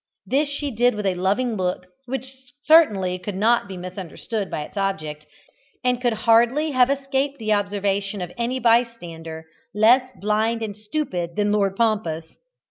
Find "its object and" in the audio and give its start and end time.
4.63-6.01